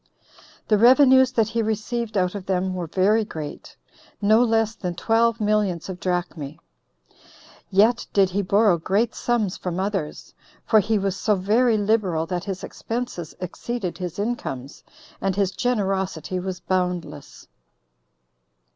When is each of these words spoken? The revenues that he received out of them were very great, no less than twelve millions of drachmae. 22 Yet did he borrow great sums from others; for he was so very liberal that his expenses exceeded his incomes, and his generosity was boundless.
The 0.67 0.79
revenues 0.79 1.31
that 1.33 1.49
he 1.49 1.61
received 1.61 2.17
out 2.17 2.33
of 2.33 2.47
them 2.47 2.73
were 2.73 2.87
very 2.87 3.23
great, 3.23 3.77
no 4.19 4.41
less 4.43 4.73
than 4.73 4.95
twelve 4.95 5.39
millions 5.39 5.89
of 5.89 5.99
drachmae. 5.99 6.55
22 7.69 7.69
Yet 7.69 8.07
did 8.11 8.31
he 8.31 8.41
borrow 8.41 8.79
great 8.79 9.13
sums 9.13 9.57
from 9.57 9.79
others; 9.79 10.33
for 10.65 10.79
he 10.79 10.97
was 10.97 11.15
so 11.15 11.35
very 11.35 11.77
liberal 11.77 12.25
that 12.25 12.45
his 12.45 12.63
expenses 12.63 13.35
exceeded 13.39 13.99
his 13.99 14.17
incomes, 14.17 14.83
and 15.21 15.35
his 15.35 15.51
generosity 15.51 16.39
was 16.39 16.59
boundless. 16.59 17.47